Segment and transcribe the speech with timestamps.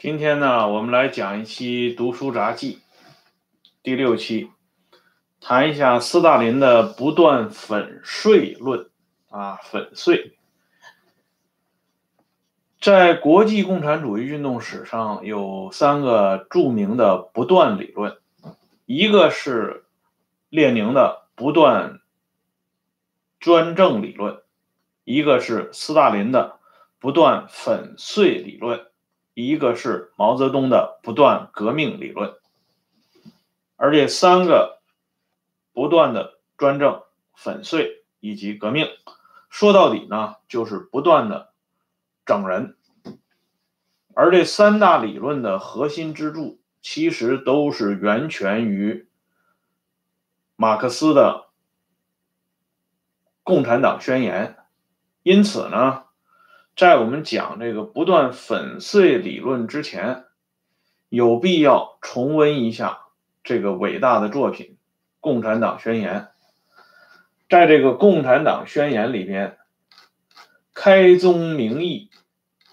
[0.00, 2.76] 今天呢，我们来讲一期《读书杂记》
[3.82, 4.48] 第六期，
[5.42, 8.88] 谈一下斯大林的不断粉碎论
[9.28, 10.38] 啊，粉碎。
[12.80, 18.16] 在国际共产主义运动史上，有三个著名的不断理论，
[18.86, 19.84] 一个是
[20.48, 22.00] 列宁的不断
[23.38, 24.40] 专政理论，
[25.04, 26.58] 一个是斯大林的
[26.98, 28.86] 不断粉碎理论。
[29.34, 32.34] 一个是毛泽东的不断革命理论，
[33.76, 34.80] 而这三个
[35.72, 37.02] 不断的专政、
[37.34, 38.88] 粉碎以及革命，
[39.48, 41.52] 说到底呢，就是不断的
[42.26, 42.76] 整人。
[44.14, 49.08] 而这三大理论的核心支柱，其实都是源泉于
[50.56, 51.46] 马克思的
[53.42, 54.56] 《共产党宣言》，
[55.22, 56.09] 因此呢。
[56.80, 60.24] 在我们讲这个不断粉碎理论之前，
[61.10, 63.00] 有必要重温一下
[63.44, 64.66] 这个伟大的作品
[65.20, 66.30] 《共产党宣言》。
[67.50, 69.58] 在这个《共产党宣言》里边，
[70.72, 72.08] 开宗明义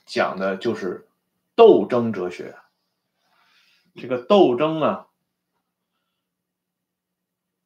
[0.05, 1.09] 讲的就是
[1.57, 2.55] 斗争哲学。
[3.93, 5.07] 这个斗争呢，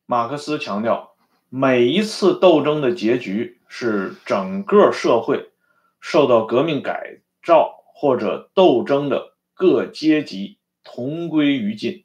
[0.08, 1.14] 马克思强调，
[1.50, 5.51] 每一次斗争的结局是整个社会。
[6.02, 12.04] 受到革命改造或者斗争的各阶级同归于尽，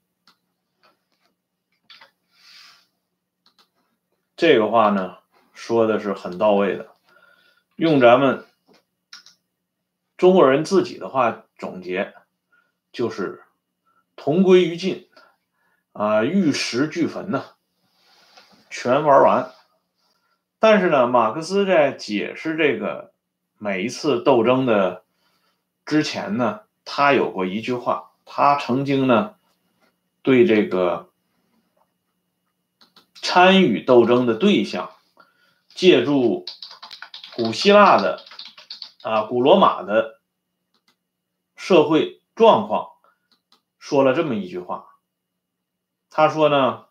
[4.36, 5.16] 这个话呢
[5.54, 6.94] 说的是很到位的。
[7.74, 8.44] 用咱们
[10.18, 12.14] 中国人自己的话总结，
[12.92, 13.42] 就是
[14.14, 15.08] 同归于尽
[15.92, 17.56] 啊，玉石俱焚呐，
[18.68, 19.52] 全玩完。
[20.58, 23.15] 但是呢，马克思在解释这个。
[23.58, 25.04] 每一次斗争的
[25.84, 29.36] 之前呢，他有过一句话，他曾经呢
[30.22, 31.10] 对这个
[33.14, 34.90] 参与斗争的对象，
[35.68, 36.44] 借助
[37.34, 38.24] 古希腊的
[39.02, 40.20] 啊古罗马的
[41.54, 42.90] 社会状况，
[43.78, 44.86] 说了这么一句话，
[46.10, 46.86] 他说呢。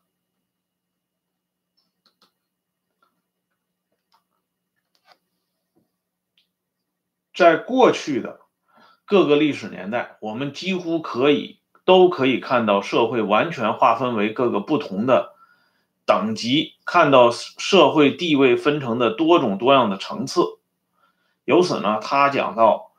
[7.36, 8.40] 在过去的
[9.04, 15.34] 各个历史年代，我们几乎可以都可以看到社会完全划分为各个不同的
[16.06, 20.60] 等级，看到社会地位分成的多种多样的层次。
[21.44, 22.94] 由此呢，他讲到，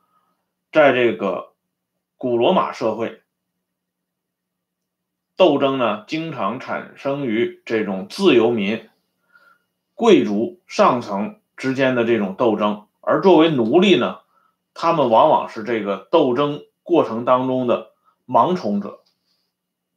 [0.71, 1.53] 在这个
[2.15, 3.23] 古罗马社会，
[5.35, 8.87] 斗争呢经常产生于这种自由民、
[9.95, 14.19] 贵族上层之间的这种斗争，而作为奴隶呢。
[14.79, 17.93] 他们往往是这个斗争过程当中的
[18.27, 18.99] 盲从者。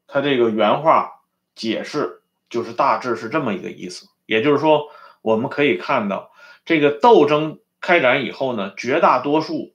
[0.06, 1.20] 他这个原话
[1.54, 4.88] 解释就是大致是这么一个意思，也就是说，
[5.20, 6.32] 我们可以看到，
[6.64, 9.74] 这个斗争开展以后呢，绝大多数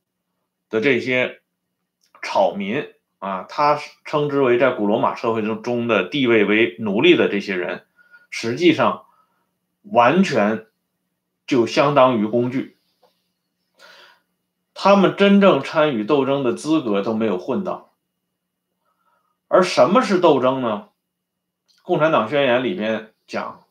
[0.71, 1.39] 的这些
[2.23, 2.87] 草民
[3.19, 7.85] 啊，他称之为在古罗马社会中中的地位为奴隶的这些人，
[8.31, 9.05] 实际上
[9.83, 10.65] 完全
[11.45, 12.74] 就相当于工具。
[14.77, 17.93] 他们真正参与斗争的资格都没有混到，
[19.47, 20.89] 而什么是斗争呢？
[21.81, 23.63] 共产党宣言里边讲，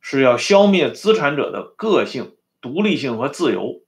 [0.00, 3.82] 是要消灭资产者的个性、独立性和自由。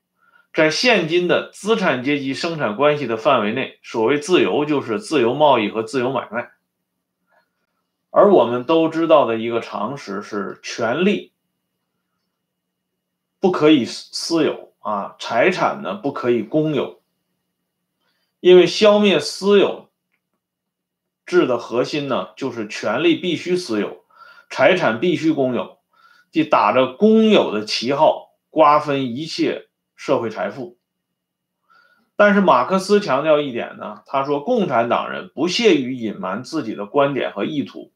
[0.52, 6.50] 在现今的资产阶级生产关系的范围内，所谓自由就是自由贸易和自由买卖。
[8.10, 11.32] 而我们都知道的一个常识是，权利
[13.40, 14.67] 不可以私有。
[14.80, 17.00] 啊，财产呢不可以公有，
[18.40, 19.88] 因为消灭私有
[21.26, 24.04] 制的核心呢，就是权利必须私有，
[24.48, 25.78] 财产必须公有，
[26.30, 30.78] 即打着公有的旗号瓜分一切社会财富。
[32.16, 37.92] 但是马克思强调一点呢，他说共产党人不屑于隐瞒自己的观点和意图，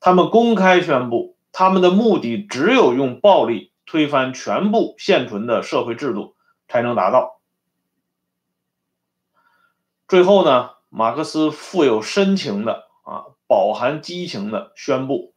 [0.00, 3.72] 他们公开宣布，他们的目的只有用暴力。
[3.86, 6.34] 推翻全部现存的社会制度
[6.68, 7.40] 才能达到。
[10.08, 15.32] 最后呢，马克思富有深情的啊，饱含激情的宣布：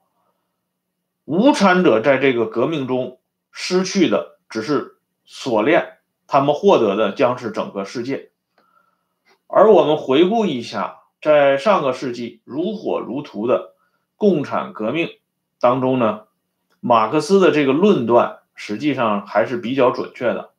[1.25, 3.19] 无产者在这个革命中
[3.51, 8.31] 失去的只是锁链，他们获得的将是整个世界。
[9.45, 13.75] 而我们回顾一下，在上个世纪如火如荼的
[14.15, 15.09] 共产革命
[15.59, 16.27] 当中呢，
[16.79, 18.38] 马克思的这个论断。
[18.59, 20.51] 实际上还是比较准确的，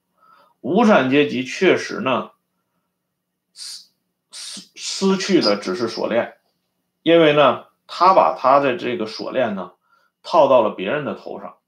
[0.63, 2.31] 无产阶级确实呢，
[3.53, 3.91] 失
[4.75, 6.39] 失去的只是锁链，
[7.03, 9.73] 因为呢，他把他的这个锁链呢
[10.23, 11.59] 套到了别人的头上，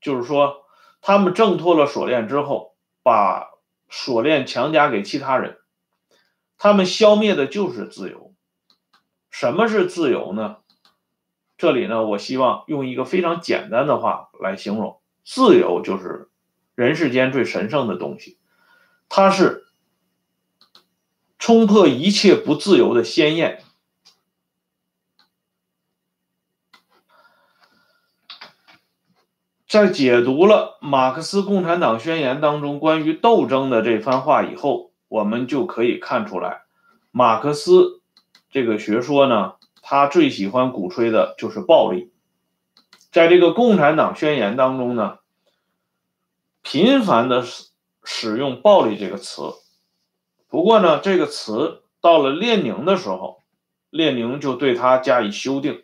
[0.00, 0.64] 就是说，
[1.00, 3.48] 他们挣脱了锁链之后，把
[3.88, 5.60] 锁链强加给其他人，
[6.58, 8.34] 他们消灭的就是自由。
[9.30, 10.56] 什么是自由呢？
[11.60, 16.30] 这里呢，我希望用一个非常简单的话来形容：自由就是
[16.74, 18.38] 人世间最神圣的东西，
[19.08, 19.66] 它是。
[21.42, 23.62] 冲破一切不自由的鲜艳。
[29.66, 36.64] 在解读了马克思共产党宣言当中关于斗争的这番话以后，我们就可以看出来，
[37.10, 38.02] 马克思
[38.50, 39.54] 这个学说呢，
[39.90, 42.12] 他最喜欢鼓吹的就是暴力。
[43.10, 45.18] 在这个共产党宣言当中呢，
[46.62, 47.70] 频繁的使
[48.04, 49.42] 使用暴力这个词。
[50.46, 53.42] 不过呢，这个词到了列宁的时候，
[53.90, 55.82] 列宁就对他加以修订。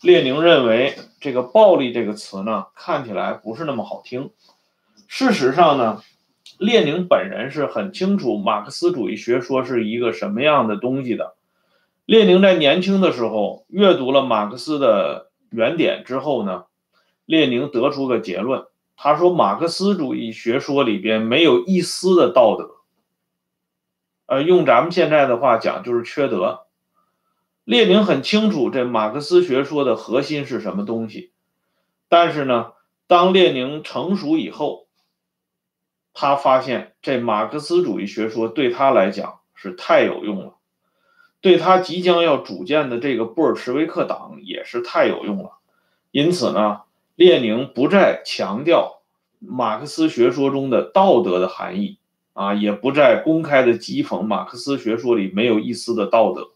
[0.00, 4.32] 列宁认为这个“暴力”这个词呢，看起来不是那么好听。
[5.06, 6.02] 事实上呢，
[6.58, 11.36] 列宁本人是很清楚马克思主义学说是一个什么样的东西的。
[12.04, 16.64] 列宁在年轻的时候阅读了马克思的原点之后呢，
[17.24, 18.66] 列宁得出个结论，
[18.96, 22.70] 他说马克思主义学说里边没有一丝的道德。
[24.26, 26.66] 呃，用咱们现在的话讲，就是缺德。
[27.64, 31.30] 列宁很清楚这马克思学说的核心是什么东西，
[32.08, 32.72] 但是呢，
[33.06, 34.88] 当列宁成熟以后，
[36.12, 40.54] 他发现这马克思主义学说对他来讲是太有用了，
[41.42, 45.58] 对他即将要组建的这个布尔什维克党也是太有用了。
[46.10, 46.80] 因此呢，
[47.16, 49.02] 列宁不再强调
[49.38, 51.98] 马克思学说中的道德的含义。
[52.34, 56.52] 啊，也不再公开的讥讽马克思学说里没有一丝的道德，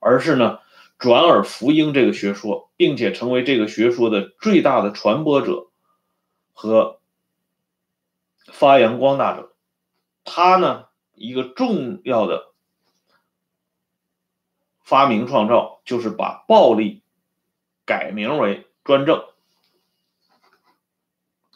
[0.00, 0.58] 而是呢
[0.98, 5.68] 转而福音这个学说，并且成为这个学说的最大的传播者
[6.52, 6.98] 和
[8.46, 9.52] 发扬光大者。
[10.24, 12.49] 他呢一个重要的
[14.90, 17.00] 发明创造就是把暴力
[17.86, 19.22] 改名为专政，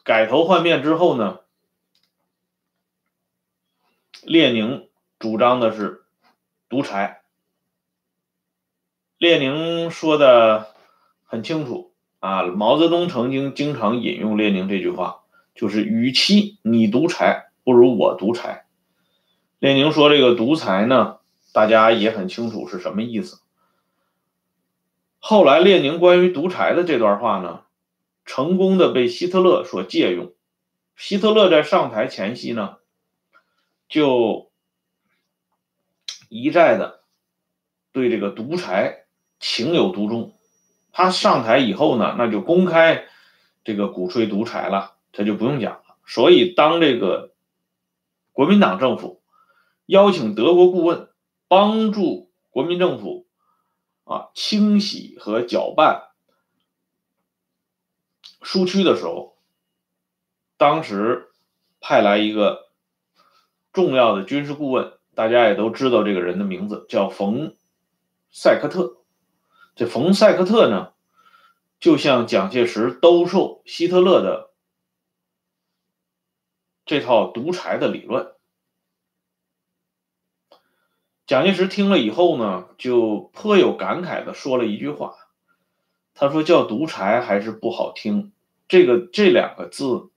[0.04, 1.40] 改头换面之后呢。
[4.22, 4.88] 列宁
[5.18, 6.04] 主张的是
[6.68, 7.22] 独裁。
[9.18, 10.72] 列宁说的
[11.24, 15.24] 很清楚啊，毛泽东曾经经常引用列宁这句话，
[15.56, 18.66] 就是“与其你独裁，不如我独裁”。
[19.58, 21.18] 列宁说这个独裁呢，
[21.54, 23.40] 大家也很清楚是什么意思。
[25.20, 27.62] 后来，列宁关于独裁的这段话呢，
[28.24, 30.32] 成功的被希特勒所借用。
[30.96, 32.78] 希特勒在上台前夕呢。
[33.86, 34.50] 就
[36.28, 37.02] 一再的
[37.92, 39.04] 对这个独裁
[39.38, 40.34] 情有独钟，
[40.90, 43.04] 他上台以后呢，那就公开
[43.62, 45.96] 这个鼓吹独裁了，他就不用讲了。
[46.04, 47.34] 所以，当这个
[48.32, 49.22] 国民党政府
[49.86, 51.08] 邀请德国顾问
[51.48, 53.26] 帮助国民政府
[54.04, 56.08] 啊清洗和搅拌
[58.42, 59.36] 苏区的时候，
[60.56, 61.30] 当时
[61.80, 62.64] 派来一个。
[63.72, 67.48] 重要的军事顾问，大家也都知道这个人的名字叫冯·
[68.30, 68.98] 塞克特。
[69.74, 70.92] 这冯·塞克特呢，
[71.80, 74.52] 就像蒋介石兜售希特勒的
[76.86, 78.33] 这套独裁的理论。
[81.26, 85.14] 蒋介石听了以后呢，就颇有感慨的说了一句话，
[86.12, 88.32] 他说：“叫独裁还是不好听，
[88.68, 90.10] 这个这两个字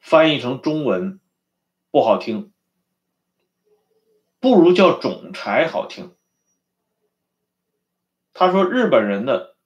[0.00, 1.18] 翻译成中文
[1.90, 2.52] 不好听。”
[4.38, 6.14] 不如叫总裁好听。
[8.32, 9.56] 他说，日本人的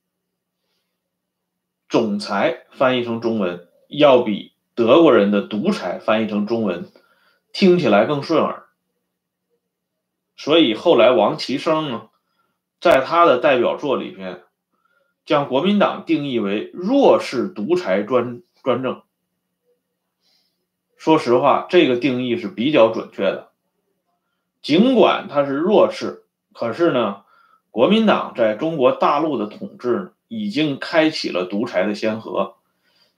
[1.91, 6.91] 总裁翻译成中文，要比德国人的独裁翻译成中文
[7.53, 8.70] 听起来更顺耳。
[10.43, 12.09] 所以后来王岐生呢，
[12.81, 14.41] 在他的代表作里边，
[15.27, 19.03] 将国民党定义为弱势独裁专专政。
[20.97, 23.51] 说实话，这个定义是比较准确的。
[24.63, 27.25] 尽管他是弱势，可是呢，
[27.71, 32.55] 国民党在中国大陆的统治已经开启了独裁的先河，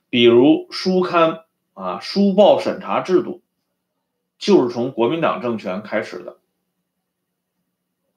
[0.09, 3.41] 比如书刊啊、书报审查制度，
[4.37, 6.35] 就是从国民党政权开始的。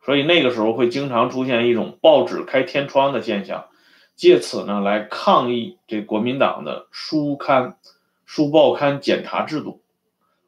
[0.06, 3.66] 所以那个时候会经常出现一种报纸开天窗的现象，
[4.14, 7.76] 借此呢来抗议这国民党的书刊、
[8.24, 9.82] 书报刊检查制度。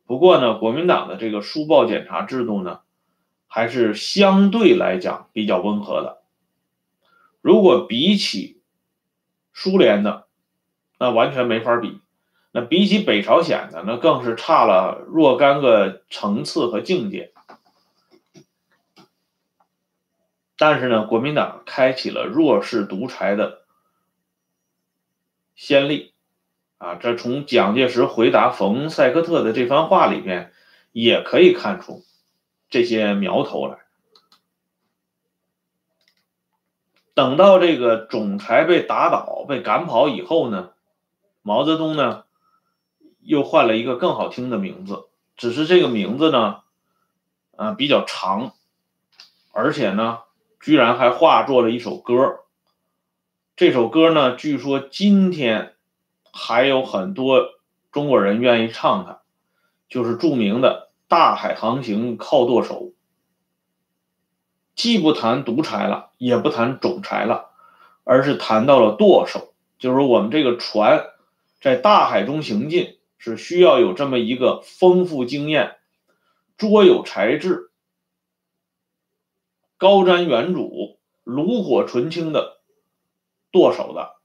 [0.06, 2.82] 不过呢，国民党的这个书报检查制度呢，
[3.48, 6.18] 还是相对来讲比较温和的。
[7.42, 8.60] 如果比起
[9.52, 10.26] 苏联的，
[11.00, 12.00] 那完全没法比。
[12.52, 17.32] 那比起北朝鲜的，那更是差了若干个层次和境界。
[20.60, 23.62] 但是呢，国民党开启了弱势独裁的
[25.54, 26.12] 先例，
[26.78, 30.52] 啊，这从蒋介石回答冯塞克特的这番话里边
[30.90, 32.04] 也可以看出
[32.68, 33.78] 这些苗头来。
[37.14, 40.72] 等到这个总裁被打倒、被赶跑以后呢，
[41.42, 42.24] 毛泽东呢
[43.20, 45.04] 又换了一个更好听的名字，
[45.36, 46.62] 只是这个名字呢，
[47.54, 48.54] 啊，比较长，
[49.52, 50.18] 而且呢。
[50.60, 52.40] 居然还化作了一首歌，
[53.56, 55.74] 这首歌呢，据说今天
[56.32, 57.46] 还有很多
[57.92, 59.20] 中国人愿意唱它，
[59.88, 62.74] 就是著名的《大海航行靠舵手》，
[64.74, 67.50] 既不谈独裁了，也不谈总裁了，
[68.04, 71.06] 而是谈到了舵手，就是我们这个船
[71.60, 75.76] 在大海中行进，是需要有这么一个丰富经验、
[76.56, 77.67] 卓有才智。
[79.78, 82.60] 高瞻远瞩、炉火纯青的
[83.52, 84.16] 舵手的，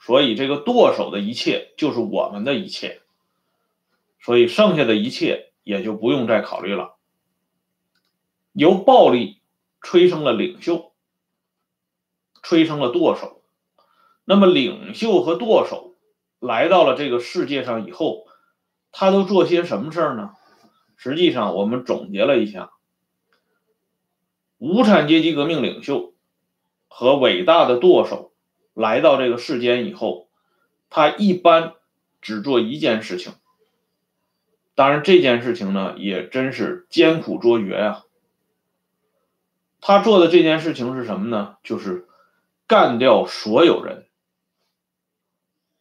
[0.00, 3.02] 所以这个舵手的一切就是我们的一切，
[4.20, 6.96] 所以剩下的一切也就不用再考虑了。
[8.52, 9.40] 由暴力
[9.82, 10.92] 催生了领袖，
[12.42, 13.42] 催生了舵手。
[14.24, 15.96] 那么领袖和舵手
[16.38, 18.26] 来到了这个世界上以后，
[18.92, 20.34] 他都做些什么事儿呢？
[20.96, 22.70] 实际上，我们总结了一下。
[24.58, 26.14] 无产阶级革命领袖
[26.88, 28.32] 和伟大的舵手
[28.74, 30.28] 来到这个世间以后，
[30.90, 31.74] 他一般
[32.20, 33.32] 只做一件事情。
[34.74, 38.04] 当然，这件事情呢，也真是艰苦卓绝呀。
[39.80, 41.56] 他做的这件事情是什么呢？
[41.62, 42.06] 就是
[42.66, 44.06] 干掉所有人。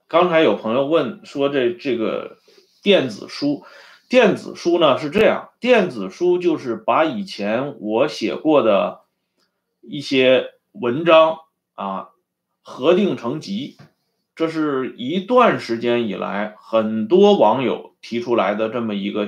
[0.07, 2.37] 刚才有朋友问说，这这个
[2.83, 3.65] 电子书。
[4.09, 9.01] 电子书呢是这样，电子书就是把以前我写过的
[9.81, 11.39] 一些文章
[11.75, 12.11] 啊
[12.61, 13.75] 合订成集，
[14.33, 19.27] 这是一段时间以来很多网友提出来的这么一个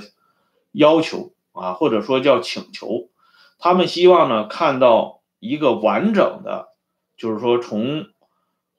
[0.72, 3.10] 要求啊，或者说叫请求，
[3.58, 6.70] 他们希望呢看到一个完整的，
[7.18, 8.06] 就是说从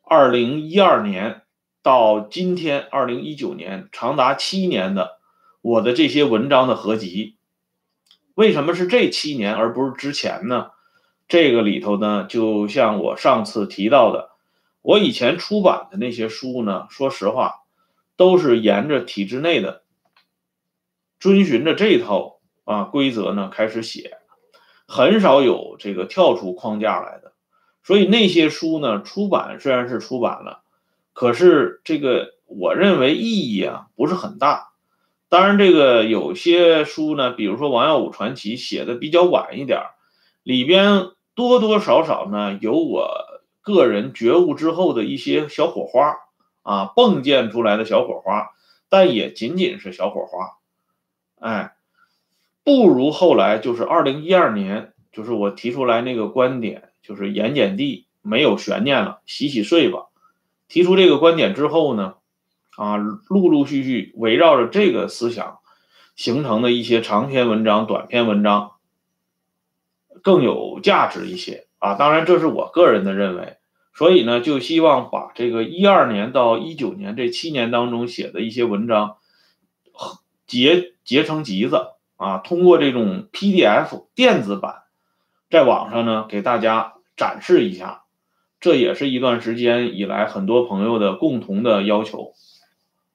[0.03, 1.43] 二零一二年
[1.83, 5.20] 到今天二零一九年，长达七年的。
[5.63, 7.37] 我的这些文章的合集，
[8.35, 10.71] 为什么是这七年而不是之前呢？
[11.29, 14.31] 这个里头呢，就像我上次提到的，
[14.81, 17.57] 我以前出版的那些书呢，说实话，
[18.17, 19.83] 都是沿着体制内的，
[21.19, 24.17] 遵循着这套啊规则呢开始写，
[24.89, 27.35] 很少有这个跳出框架来的。
[27.85, 30.63] 所以那些书呢，出版虽然是出版了，
[31.13, 34.70] 可是这个我认为意义啊不是很大。
[35.31, 39.81] 当然，这个有些书呢，比如说王耀武传奇写的比较晚一点
[40.43, 43.09] 里边多多少少呢有我
[43.63, 46.17] 个人觉悟之后的一些小火花
[46.63, 48.51] 啊，迸溅出来的小火花，
[48.89, 50.59] 但也仅仅是小火花，
[51.39, 51.75] 哎，
[52.65, 60.09] 不如后来就是二零一二年，就是我提出来那个观点，就是盐碱地没有悬念了，洗洗睡吧。
[60.67, 62.17] 提出这个观点之后呢？
[62.77, 65.59] 啊，陆陆续续围绕着这个思想
[66.17, 68.73] 形成的一些长篇文章、短篇文章
[70.23, 71.95] 更有价值一些啊。
[71.95, 73.57] 当然，这是我个人的认为。
[73.93, 79.17] 所以呢，就希望把这个一二年到一九年这七年当中写的一些文章
[80.47, 84.85] 结结成集子啊，通过这种 PDF 电子版
[85.51, 88.05] 在网上呢给大家展示一下。
[88.61, 92.33] 这也是一段时间以来很多朋友的共同的要求。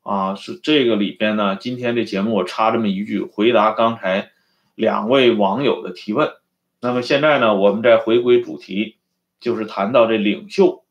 [0.05, 1.55] 啊，是这个里边呢。
[1.55, 4.29] 今天这节目我插这么一句，回答刚才
[4.75, 6.31] 两位网友的提问。
[6.79, 8.97] 那么现在呢，我们再回归主题，
[9.39, 10.83] 就是谈到这领袖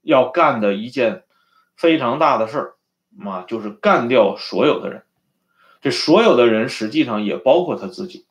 [0.00, 1.24] 要干的一件
[1.76, 2.74] 非常大的事儿
[3.22, 5.02] 啊，就是干掉所有的人。
[5.82, 8.24] 这所有的人实际上也包括他自己，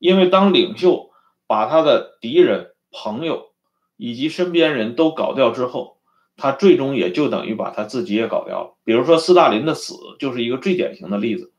[0.00, 1.12] 因为当领袖
[1.46, 3.52] 把他的敌人、朋友
[3.96, 5.91] 以及身边人都搞掉之后。
[6.36, 8.74] 他最终也就等于把他自己也搞掉了。
[8.84, 11.52] 比如说斯大林的死就是一个最典型的例子。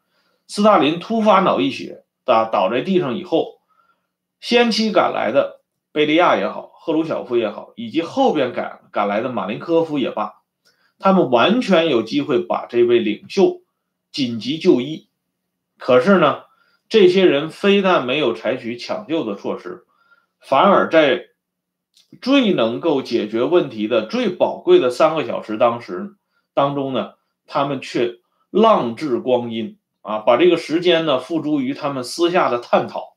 [0.48, 3.62] 斯大林突发脑溢血，倒倒在地上以后，
[4.42, 5.62] 先期赶来的
[5.92, 10.42] 贝利亚也好，赫鲁晓夫也好，以及后边赶赶来的马林科夫也罢，
[11.00, 13.62] 他们完全有机会把这位领袖
[14.12, 15.08] 紧急就医。
[15.77, 16.44] 可是呢，
[16.89, 19.86] 这些人非但没有采取抢救的措施，
[20.42, 21.27] 反而在
[22.22, 26.15] 最能够解决问题的最宝贵的三个小时当时
[26.53, 27.13] 当中呢，
[27.48, 33.15] 他们却浪掷光阴啊，把这个时间呢付诸于他们私下的探讨。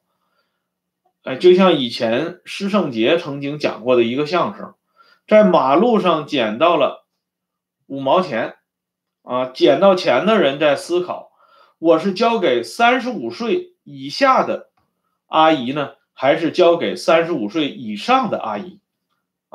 [1.25, 4.75] 哎，就像以前施圣杰曾经讲过的一个相声，
[5.27, 7.05] 在马路上捡到了
[7.87, 8.55] 五毛钱，
[9.23, 11.33] 啊，捡到钱的人在思考。
[11.79, 14.71] 我是交给三十五岁以下的
[15.27, 18.81] 阿姨呢，还是交给三十五岁以上的阿姨？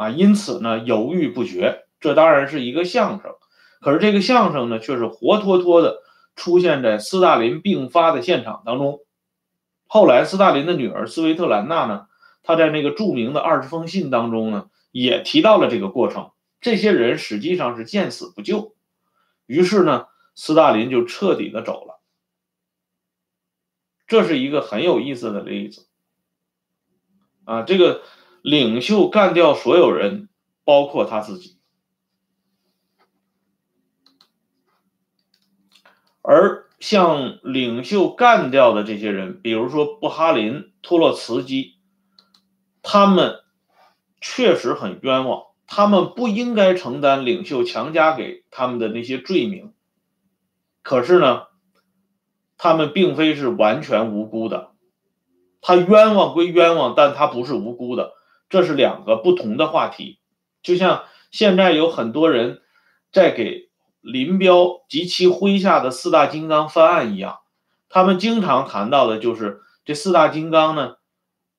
[0.01, 1.85] 啊，因此呢犹豫不决。
[1.99, 3.35] 这当然是一个相声，
[3.81, 6.01] 可是这个相声呢却是活脱脱的
[6.35, 9.01] 出现在斯大林病发的现场当中。
[9.85, 12.07] 后来，斯大林的女儿斯维特兰娜呢，
[12.41, 16.31] 她在那个著名的二十封信当中呢，也提到了这个过程。
[16.61, 18.73] 这些人实际上是见死不救。
[19.45, 22.01] 于是呢，斯大林就彻底的走了。
[24.07, 25.85] 这是一个很有意思的例子，
[27.45, 28.01] 啊，这个
[28.41, 30.29] 领袖干掉所有人，
[30.63, 31.57] 包括他自己，
[36.21, 41.77] 而像领袖干掉的这些人，比如说布哈林、托洛茨基，
[42.81, 43.41] 他们
[44.19, 49.73] 确实很冤枉，他们不应该承担领袖强加给他们的那些罪名，
[50.81, 51.43] 可是呢？
[52.63, 54.69] 他们并非是完全无辜的，
[55.61, 58.13] 他冤枉归冤枉，但他不是无辜的，
[58.51, 60.19] 这是两个不同的话题。
[60.61, 62.61] 就像现在有很多人
[63.11, 67.39] 在给林彪及其麾下的四大金刚翻案一样，
[67.89, 70.97] 他们经常谈到的就是这四大金刚呢，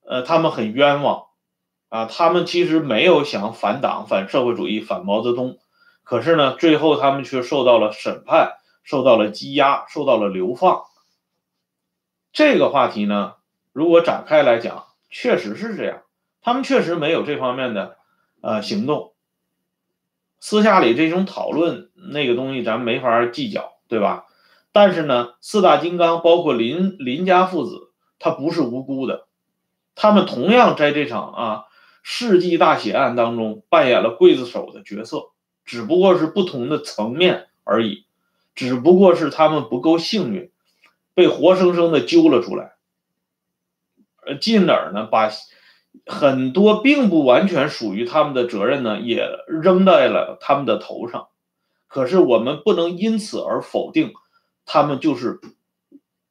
[0.06, 1.24] 呃，他们很冤枉
[1.88, 5.58] 啊，他们其实没有想反党、反社会主义、反毛泽东，
[6.04, 8.52] 可是呢，最后他们却受到了审判，
[8.84, 10.82] 受到了羁押，受到了流放。
[12.32, 13.34] 这个话题呢，
[13.72, 16.02] 如果展开来讲，确实是这样，
[16.42, 17.96] 他们确实没有这方面的
[18.40, 19.14] 呃行动。
[20.40, 24.26] 私下里这种讨论那个东西，咱没法计较，对吧？
[24.72, 29.26] 但是呢，四大金刚包括林林家父子，他不是无辜的，
[29.94, 31.64] 他们同样在这场啊
[32.02, 35.30] 世纪大血案当中扮演了刽子手的角色，
[35.64, 38.06] 只不过是不同的层面而已，
[38.54, 40.50] 只不过是他们不够幸运。
[41.14, 42.72] 被活生生的揪了出来，
[44.24, 45.28] 呃，进而呢，把
[46.06, 51.28] 很多并不完全属于他们的责任呢，也扔在了他们的头上。
[51.86, 54.14] 可是我们不能因此而否定
[54.64, 55.40] 他们就是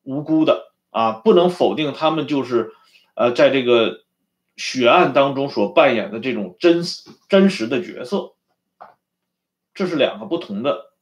[0.04, 2.72] 无辜的啊，不能否定他们就是
[3.16, 4.04] 呃，在这个
[4.58, 6.84] 血案当中所扮演的这种真
[7.30, 8.34] 真实的角色，
[9.74, 10.94] 这是两个不同的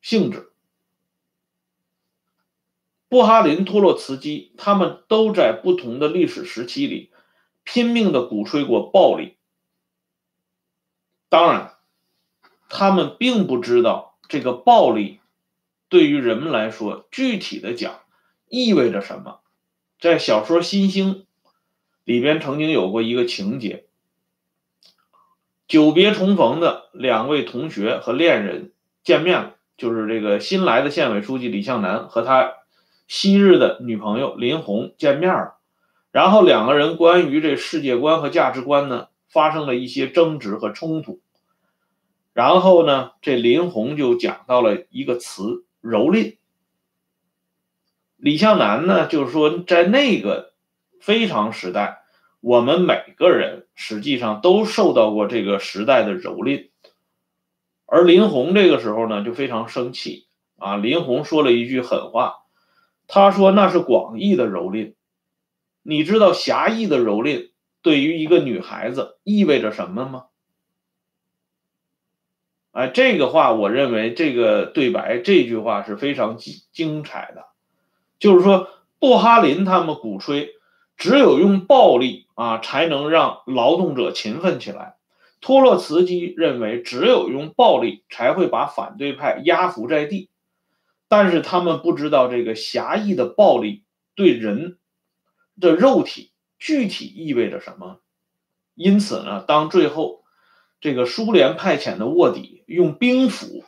[0.00, 0.51] 性质。
[3.12, 7.10] 布哈林、托洛茨基，他们都在不同的历史时期里
[7.62, 9.36] 拼命的鼓吹过暴力。
[11.28, 11.74] 当然，
[12.70, 15.20] 他们并不知道这个暴力
[15.90, 18.00] 对于人们来说，具体的讲
[18.48, 19.40] 意味着什么。
[20.00, 21.14] 在小说《新星》
[22.04, 23.84] 里边，曾经有过一个情节：
[25.68, 28.72] 久别重逢的两位同学和恋人
[29.04, 32.54] 见面了，就是这个新来的县委书记李向南和他。
[33.06, 35.58] 昔日的女朋友林红见面了，
[36.10, 41.20] 然后两个人关于这世界观和价值观呢发生了一些争执和冲突。
[42.32, 46.38] 然后呢，这林红就讲到了一个词“蹂躏”。
[48.16, 50.54] 李向南呢，就是说在那个
[51.00, 52.04] 非常时代，
[52.40, 56.70] 我们每个人实际上都受到过这个时代的蹂躏。
[57.84, 60.76] 而林红这个时候呢，就非常生气啊！
[60.76, 62.41] 林红说了一句狠话。
[63.14, 64.94] 他说：“那是广义的蹂躏，
[65.82, 67.50] 你知道狭义的蹂躏
[67.82, 70.24] 对于一个女孩子意味着什么吗？”
[72.72, 77.44] 哎，这个话我认为这个对白这句话是非常精精彩的，
[78.18, 80.54] 就是说布哈林他们鼓吹
[80.96, 84.96] 只有用暴力啊才能让劳动者勤奋起来，
[85.42, 90.30] 托洛茨基认为只有用暴力才会把反对派压服在地。
[91.12, 94.78] 但是他们不知道这个狭义的暴力对人
[95.60, 98.00] 的肉体具体意味着什么，
[98.74, 100.24] 因此呢，当最后
[100.80, 103.62] 这个苏联派遣的卧底用兵斧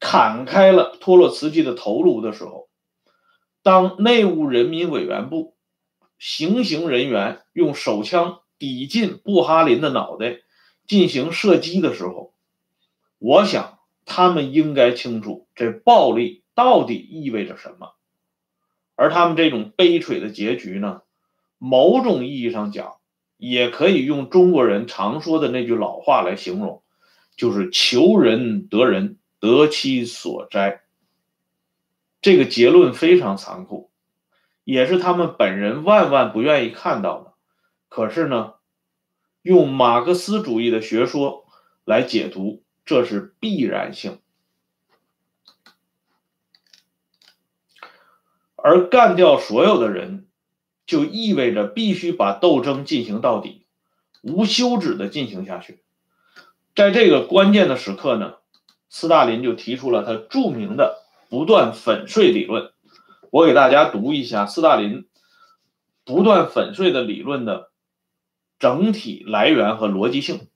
[0.00, 2.68] 砍开了托洛茨基的头颅的时候，
[3.62, 5.56] 当内务人民委员部
[6.18, 10.40] 行刑人员用手枪抵进布哈林的脑袋
[10.88, 12.34] 进行射击的时候，
[13.18, 13.75] 我想。
[14.06, 17.92] 他们应该清楚这暴力到底意味着什么。
[18.94, 21.02] 而他们这种悲催的结局呢，
[21.58, 22.96] 某种意义上讲，
[23.36, 26.82] 也可以用中国人常说的那句老话来形容，
[27.36, 30.80] 就是“求人得人，得其所哉”。
[32.22, 33.90] 这个结论非常残酷，
[34.64, 37.34] 也是他们本人万万不愿意看到的。
[37.88, 38.54] 可是呢，
[39.42, 41.44] 用马克思主义的学说
[41.84, 44.20] 来解读，这是必然性。
[48.54, 50.28] 而干掉所有的人，
[50.86, 53.66] 就意味着必须把斗争进行到底，
[54.22, 55.82] 无休止的进行下去。
[56.76, 58.36] 在这个关键的时刻呢，
[58.88, 62.72] 斯大林就提出了他著名的不断粉碎理论。
[63.30, 65.08] 我给大家读一下斯大林
[66.04, 67.72] 不断粉碎的理论的
[68.60, 70.48] 整体来源和逻辑性。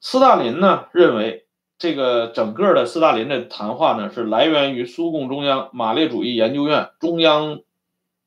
[0.00, 1.46] 斯大林呢认为。
[1.80, 7.60] 这个整个的斯大林的谈话呢，是来源于苏共中央马列主义研究院中央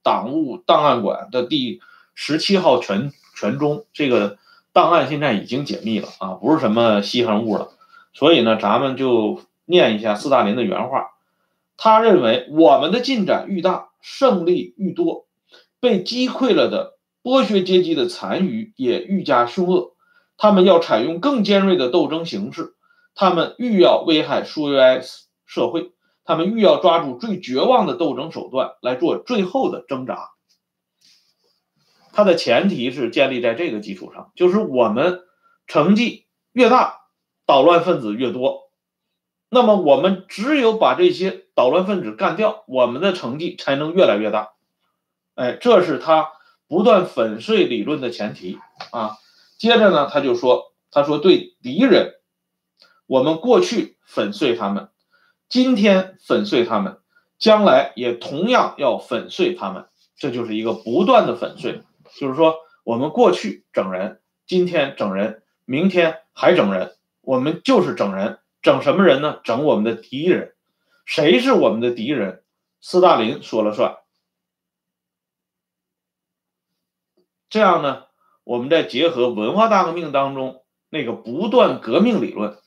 [0.01, 1.79] 党务档案馆的第
[2.15, 3.85] 十七号全全中。
[3.93, 4.39] 这个
[4.71, 7.69] 档案现在已经解密了啊，不是什么稀罕物了。
[8.11, 11.11] 所以呢，咱们就念一下斯大林的原话。
[11.77, 15.27] 他认为，我们的进展愈大，胜利愈多，
[15.79, 19.93] 被击溃了的剥削阶级的残余也愈加凶恶。
[20.37, 22.73] 他们要采用更尖锐的斗争形式。
[23.15, 25.01] 他们愈要危害苏维埃
[25.45, 25.91] 社会，
[26.23, 30.31] 他们愈要抓住最绝望的斗争手段来做最后的挣扎。
[32.11, 35.21] 它的前提是建立在这个基础上，就是我们
[35.67, 37.01] 成绩越大，
[37.45, 38.71] 捣乱分子越多。
[39.49, 44.53] 那么我们只有把这些捣乱分子干掉，我们的成绩才能越来越大。
[45.35, 46.31] 哎，这是他
[46.67, 48.57] 不断粉碎理论的前提
[48.91, 49.17] 啊。
[49.59, 52.15] 接着呢，他就说，他说对敌人。
[53.05, 54.89] 我们过去粉碎他们，
[55.49, 56.99] 今天粉碎他们，
[57.37, 59.87] 将来也同样要粉碎他们。
[60.15, 61.81] 这就是一个不断的粉碎，
[62.15, 66.95] 就是说，我们过去整人，今天整人，明天还整人。
[67.21, 69.39] 我们就是整人，整什么人呢？
[69.43, 70.53] 整我们的敌人。
[71.05, 72.43] 谁是我们的敌人？
[72.79, 73.97] 斯大林说了算。
[77.49, 78.05] 这样呢，
[78.43, 82.57] 我们再结合文化大革命当中那个不断革命理论。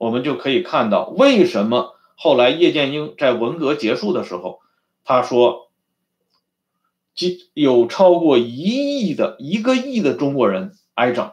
[0.00, 4.60] 我们就可以看到，为什么后来叶剑英在文革结束的时候，
[5.04, 5.70] 他说，
[7.52, 11.32] 有超过一亿的一个亿的中国人挨整，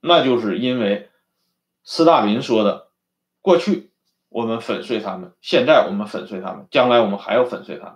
[0.00, 1.08] 那就是因为
[1.82, 2.86] 斯大林说的，
[3.40, 3.90] 过去
[4.28, 7.94] 我们粉碎他们，现在我们粉碎他们，将来我们还要粉碎他们。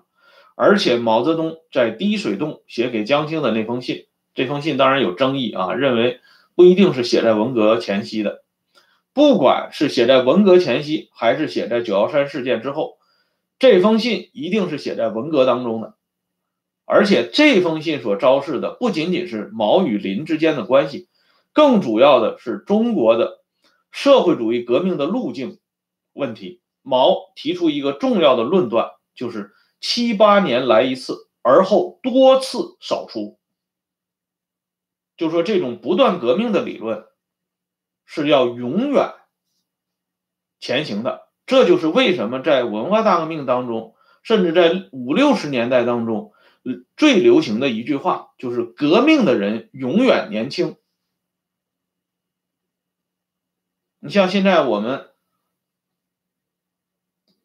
[0.57, 6.21] 而且毛泽东在滴水洞写给江青的那封信，这封信当然有争议啊，认为
[6.57, 8.43] 不一定是写在文革前夕的。
[9.15, 12.99] 不管是写在文革前夕，还是写在九幺三事件之后，
[13.61, 15.95] 这封信一定是写在文革当中的。
[16.85, 21.09] 而且这封信所昭示的不仅仅是毛与林之间的关系，
[21.53, 23.39] 更主要的是中国的
[23.93, 25.61] 社会主义革命的路径
[26.13, 26.61] 问题。
[26.83, 33.39] 毛提出一个重要的论断，就是七八年来一次，而后多次少出。
[35.17, 37.07] 就说这种不断革命的理论。
[38.05, 39.15] 是要永远
[40.61, 46.33] 前行的，这就是为什么在文化大革命当中，甚至在五六十年代当中，
[46.97, 50.77] 最流行的一句话就是“革命的人永远年轻”。
[54.01, 55.11] 你像现在我们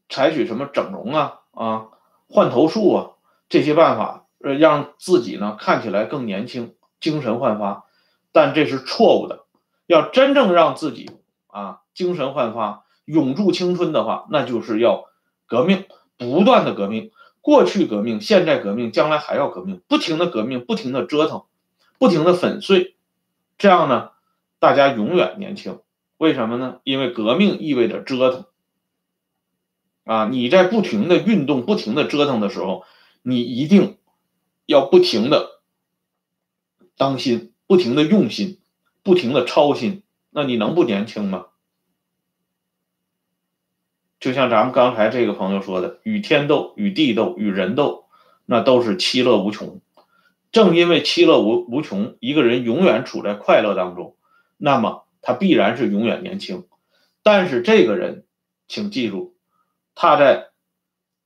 [0.09, 1.87] 采取什么整容啊、啊
[2.27, 3.11] 换头术啊
[3.47, 7.85] 这些办法，让自己呢看起来更年轻、精神焕发，
[8.31, 9.45] 但这是错误的。
[9.89, 11.09] 要真正让自己
[11.47, 15.05] 啊精神焕发、永驻青春的话，那就是要
[15.47, 17.09] 革命，不断的革命，
[17.41, 21.45] 过去革命，现在革命，将来还要革命，不停的革命，不停的折腾，
[21.97, 22.97] 不停的粉碎，
[23.57, 24.11] 这样呢，
[24.59, 25.79] 大家永远年轻。
[26.17, 26.81] 为什么呢？
[26.83, 28.45] 因为革命意味着折腾
[30.03, 30.27] 啊！
[30.29, 32.83] 你在不停的运动、不停的折腾的时候，
[33.23, 33.97] 你一定
[34.67, 35.61] 要不停的
[36.95, 38.58] 当心，不停的用心。
[39.09, 41.47] 不停的操心，那你能不年轻吗？
[44.19, 48.05] 就像咱们刚才这个朋友说的，与天斗、与地斗、与人斗，
[48.45, 49.81] 那都是其乐无穷。
[50.51, 54.15] 正因为其乐无无穷，一个人永远处在快乐当中，
[54.57, 56.67] 那么他必然是永远年轻。
[57.23, 58.25] 但是这个人，
[58.67, 59.35] 请记住，
[59.95, 60.49] 他在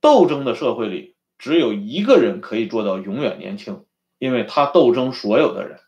[0.00, 3.84] 斗争的社会里，只有一个人可以做到永远年轻，
[4.18, 5.80] 因为他斗争所有的人。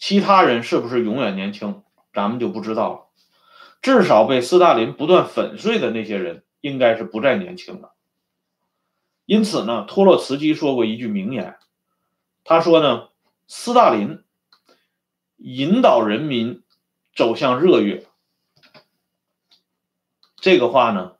[0.00, 1.84] 其他人是不是永远年轻，
[2.14, 3.06] 咱们就不知道了。
[3.82, 7.92] 至少被斯大林不断粉碎的那些人，应该是不再年轻了。
[9.26, 11.58] 因此呢，托洛茨基说过一句名言，
[12.44, 13.10] 他说呢，
[13.46, 14.24] 斯大林
[15.36, 16.62] 引导人民
[17.14, 18.06] 走向热月，
[20.36, 21.16] 这个话呢，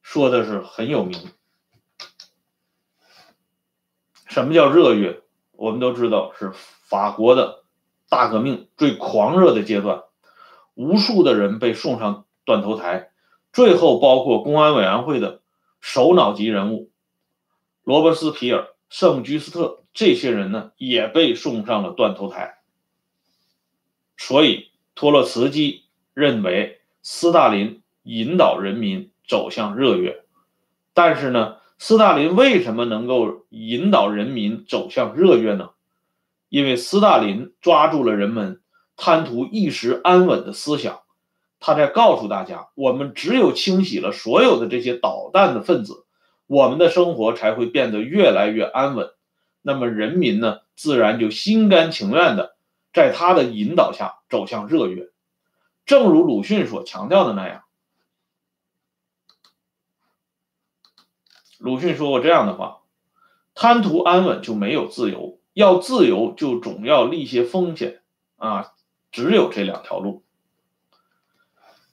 [0.00, 1.30] 说的是很有名。
[4.26, 5.22] 什么叫热月？
[5.52, 7.63] 我们都知道是法国的
[8.08, 10.02] 大革命最狂热的阶段，
[10.74, 13.10] 无数的人被送上断头台，
[13.52, 15.40] 最后包括公安委员会的
[15.80, 16.90] 首脑级人物
[17.82, 22.58] 罗伯斯皮尔、圣居斯特这些人呢，也被送上了断头台。
[24.16, 30.24] 所以托洛茨基认为斯大林引导人民走向热月，
[30.92, 31.56] 但是呢？
[31.76, 35.70] 斯大林为什么能够引导人民走向热月呢？
[36.54, 38.62] 因为斯大林抓住了人们
[38.96, 41.00] 贪图一时安稳的思想，
[41.58, 46.06] 他在告诉大家：我们只有清洗了所有的这些捣蛋的分子，
[46.46, 49.10] 我们的生活才会变得越来越安稳。
[49.62, 52.54] 那么人民呢，自然就心甘情愿的
[52.92, 55.10] 在他的引导下走向热月。
[55.84, 57.64] 正如鲁迅所强调的那样。
[61.58, 62.82] 鲁迅说过这样的话
[63.56, 68.02] ：“贪图安稳就没有自由，要自由就总要历些风险
[68.36, 68.72] 啊，
[69.10, 70.22] 只有这两条路。”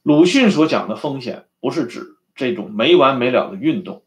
[0.04, 4.04] 鲁迅所讲的风险，不是指这种没完没了的运动，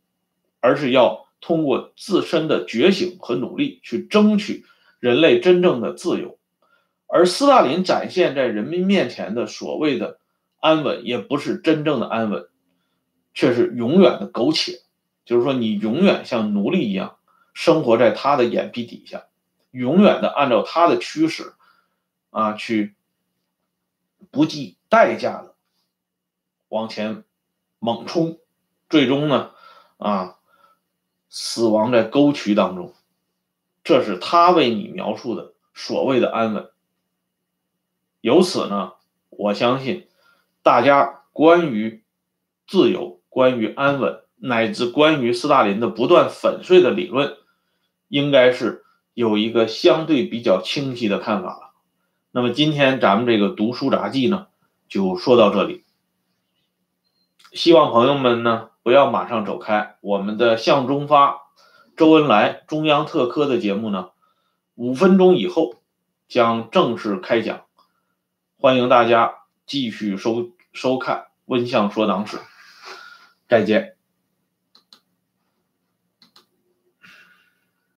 [0.60, 4.66] 而是要通过自身的觉醒和努力去争取
[4.98, 6.36] 人类真正的自由。
[7.06, 10.18] 而斯大林展现在人民面前的所谓的
[10.58, 12.48] 安稳，也不是真正的安稳，
[13.34, 14.80] 却是永远的苟且。
[15.24, 17.16] 就是说，你永远像奴隶一样
[17.52, 19.26] 生活在他的眼皮底下，
[19.74, 21.52] 永远的按照他的驱使
[22.30, 22.94] 啊去
[24.30, 25.54] 不计代价的
[26.68, 27.24] 往前
[27.80, 28.38] 猛冲，
[28.88, 29.50] 最终呢
[29.98, 30.38] 啊
[31.28, 32.94] 死亡在沟渠当中。
[33.82, 36.70] 这是他为你描述的所谓的安稳。
[38.20, 38.92] 由此呢，
[39.30, 40.08] 我相信
[40.62, 42.02] 大家关于
[42.66, 44.20] 自由，关于安稳。
[44.37, 47.38] 乃至关于斯大林的不断粉碎的理论，
[48.08, 48.84] 应该是
[49.14, 51.70] 有一个相对比较清晰的看法了。
[52.33, 54.48] 那么今天咱们这个读书杂记呢，
[54.88, 55.85] 就说到这里。
[57.53, 61.42] 希望朋友们呢不要马上走开，我们的向忠发、
[61.96, 64.11] 周恩来中央特科的节目呢，
[64.74, 65.77] 五分钟以后
[66.27, 67.62] 将正式开讲，
[68.59, 72.37] 欢迎大家继续收收看《温向说党史》，
[73.48, 73.93] 再见。